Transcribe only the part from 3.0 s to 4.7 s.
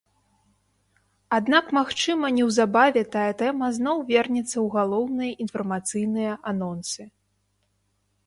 тая тэма зноў вернецца ў